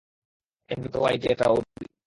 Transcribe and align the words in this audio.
এমনিতেও 0.69 1.03
আইডিয়াটা 1.05 1.45
ওরই। 1.49 1.85